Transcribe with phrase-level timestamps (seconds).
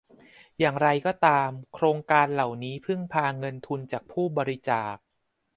[0.59, 4.95] อย่างไรก็ตามโครงการเหล่านี้พึ่งพาเงินทุนจากผู้บริจาค